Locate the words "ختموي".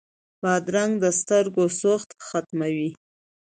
2.27-2.89